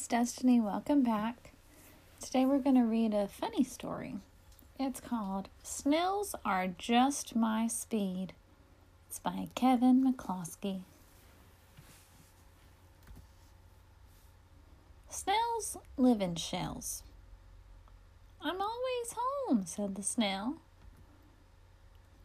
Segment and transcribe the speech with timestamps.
[0.00, 0.58] it's Destiny.
[0.58, 1.52] Welcome back.
[2.22, 4.14] Today we're going to read a funny story.
[4.78, 8.32] It's called Snails Are Just My Speed.
[9.06, 10.80] It's by Kevin McCloskey.
[15.10, 17.02] Snails live in shells.
[18.40, 20.54] I'm always home, said the snail.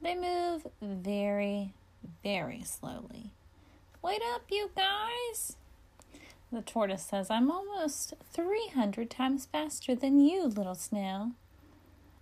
[0.02, 1.73] They move very,
[2.23, 3.32] very slowly.
[4.01, 5.57] Wait up, you guys!
[6.55, 11.31] The tortoise says, I'm almost 300 times faster than you, little snail.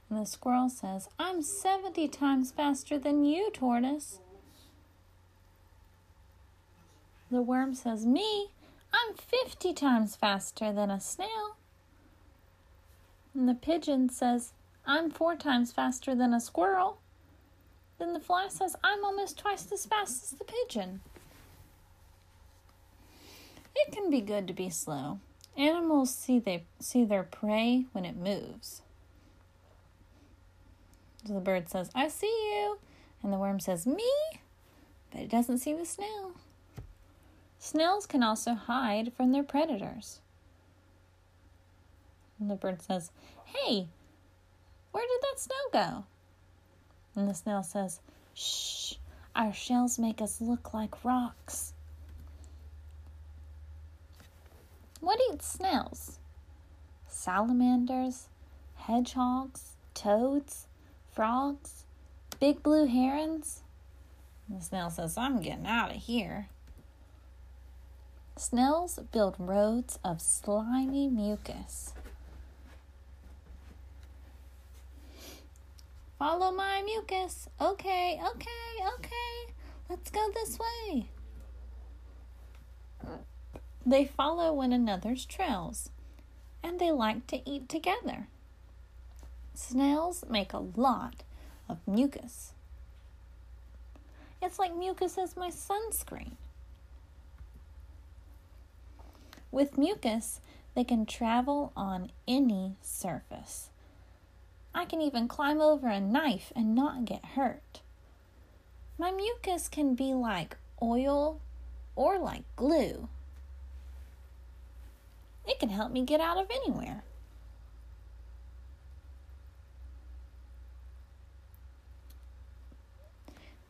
[0.10, 4.18] And the squirrel says, I'm 70 times faster than you, tortoise.
[7.30, 8.48] The worm says, Me,
[8.92, 11.58] I'm 50 times faster than a snail.
[13.36, 14.54] And the pigeon says,
[14.84, 16.98] I'm four times faster than a squirrel.
[18.00, 21.02] Then the fly says, I'm almost twice as fast as the pigeon.
[23.76, 25.20] It can be good to be slow.
[25.58, 28.82] Animals see they see their prey when it moves.
[31.26, 32.80] So the bird says, I see you.
[33.22, 34.12] And the worm says, Me?
[35.12, 36.34] But it doesn't see the snail.
[37.60, 40.20] Snails can also hide from their predators.
[42.40, 43.12] And the bird says,
[43.46, 43.88] Hey,
[44.92, 46.04] where did that snail go?
[47.16, 48.02] And the snail says,
[48.34, 48.96] Shh,
[49.36, 51.73] our shells make us look like rocks.
[55.04, 56.20] What eats snails?
[57.10, 58.30] Salamanders,
[58.76, 60.68] hedgehogs, toads,
[61.12, 61.84] frogs,
[62.40, 63.64] big blue herons?
[64.48, 66.48] The snail says, I'm getting out of here.
[68.38, 71.94] Snails build roads of slimy mucus.
[76.18, 77.50] Follow my mucus.
[77.60, 79.54] Okay, okay, okay.
[79.90, 81.10] Let's go this way.
[83.86, 85.90] They follow one another's trails
[86.64, 88.28] and they like to eat together.
[89.54, 91.24] Snails make a lot
[91.68, 92.54] of mucus.
[94.42, 96.34] It's like mucus is my sunscreen.
[99.52, 100.40] With mucus,
[100.76, 103.70] they can travel on any surface.
[104.74, 107.82] I can even climb over a knife and not get hurt.
[108.98, 111.40] My mucus can be like oil
[111.96, 113.08] or like glue.
[115.46, 117.04] It can help me get out of anywhere.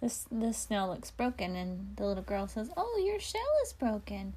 [0.01, 4.35] This this snail looks broken and the little girl says, "Oh, your shell is broken."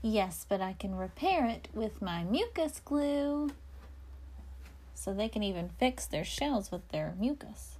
[0.00, 3.50] "Yes, but I can repair it with my mucus glue."
[4.94, 7.78] So they can even fix their shells with their mucus.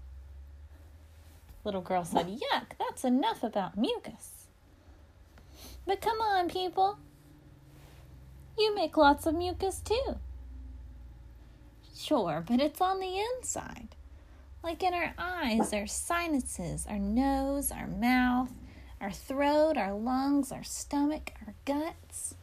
[1.62, 4.48] Little girl said, "Yuck, that's enough about mucus."
[5.86, 6.98] But come on, people.
[8.78, 10.18] Make lots of mucus too.
[11.96, 13.96] Sure, but it's on the inside.
[14.62, 18.52] Like in our eyes, our sinuses, our nose, our mouth,
[19.00, 22.36] our throat, our lungs, our stomach, our guts.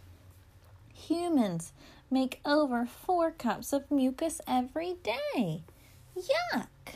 [0.94, 1.72] Humans
[2.12, 5.64] make over four cups of mucus every day.
[6.18, 6.96] Yuck!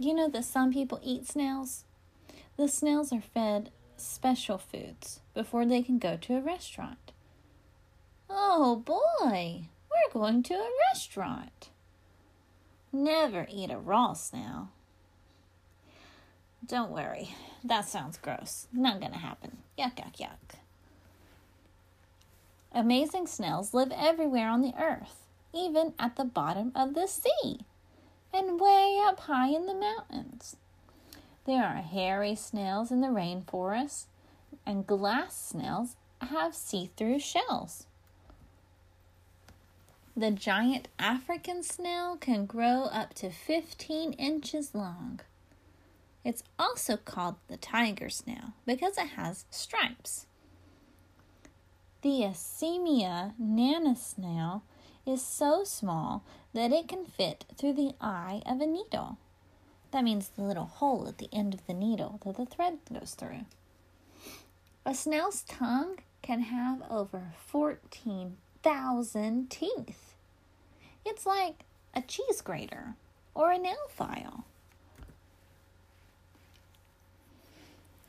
[0.00, 1.84] You know that some people eat snails?
[2.56, 7.12] The snails are fed special foods before they can go to a restaurant.
[8.28, 11.70] Oh boy, we're going to a restaurant.
[12.92, 14.70] Never eat a raw snail.
[16.66, 18.68] Don't worry, that sounds gross.
[18.72, 19.58] Not gonna happen.
[19.78, 20.58] Yuck, yuck, yuck.
[22.72, 27.60] Amazing snails live everywhere on the earth, even at the bottom of the sea
[28.34, 30.56] and way up high in the mountains.
[31.46, 34.06] There are hairy snails in the rainforest,
[34.64, 37.86] and glass snails have see through shells.
[40.16, 45.20] The giant African snail can grow up to 15 inches long.
[46.24, 50.26] It's also called the tiger snail because it has stripes.
[52.02, 54.62] The Asimia nana snail
[55.06, 56.22] is so small
[56.54, 59.18] that it can fit through the eye of a needle.
[59.94, 63.14] That means the little hole at the end of the needle that the thread goes
[63.14, 63.44] through.
[64.84, 70.14] A snail's tongue can have over 14,000 teeth.
[71.06, 71.60] It's like
[71.94, 72.96] a cheese grater
[73.36, 74.44] or a nail file.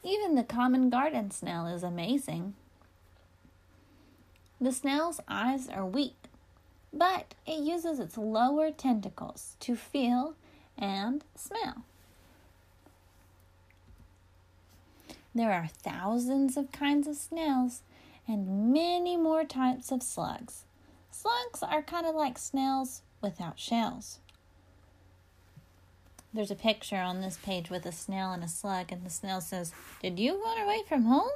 [0.04, 2.56] Even the common garden snail is amazing.
[4.60, 6.18] The snail's eyes are weak,
[6.92, 10.34] but it uses its lower tentacles to feel
[10.78, 11.84] and smell.
[15.34, 17.82] There are thousands of kinds of snails,
[18.28, 20.64] and many more types of slugs.
[21.12, 24.20] Slugs are kind of like snails without shells.
[26.34, 29.42] There's a picture on this page with a snail and a slug, and the snail
[29.42, 31.32] says, Did you run away from home?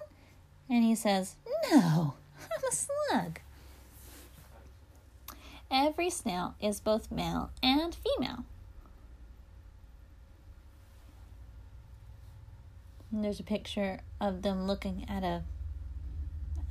[0.70, 1.36] And he says,
[1.72, 3.40] No, I'm a slug.
[5.72, 8.46] Every snail is both male and female.
[13.12, 15.44] And there's a picture of them looking at a,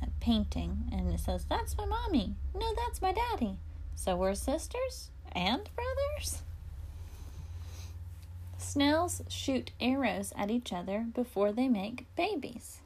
[0.02, 2.34] a, painting, and it says, That's my mommy.
[2.54, 3.56] No, that's my daddy.
[3.94, 6.42] So we're sisters and brothers?
[8.56, 12.80] Snails shoot arrows at each other before they make babies.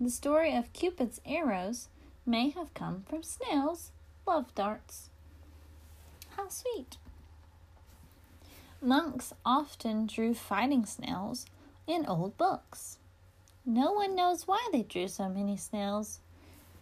[0.00, 1.88] The story of Cupid's arrows
[2.26, 3.92] may have come from snails'
[4.26, 5.10] love darts.
[6.36, 6.96] How sweet!
[8.80, 11.46] Monks often drew fighting snails
[11.86, 12.98] in old books.
[13.64, 16.20] No one knows why they drew so many snails.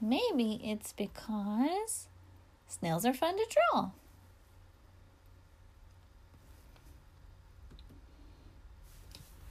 [0.00, 2.08] Maybe it's because
[2.67, 3.91] snails are fun to draw.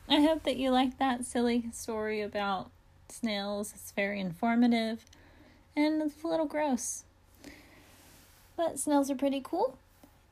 [0.09, 2.71] I hope that you like that silly story about
[3.09, 3.73] snails.
[3.75, 5.05] It's very informative
[5.75, 7.03] and it's a little gross.
[8.57, 9.77] But snails are pretty cool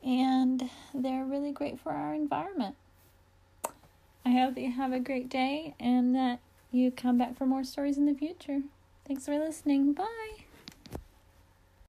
[0.04, 2.76] and they're really great for our environment.
[4.28, 7.64] I hope that you have a great day and that you come back for more
[7.64, 8.64] stories in the future.
[9.08, 9.94] Thanks for listening.
[9.94, 10.47] Bye.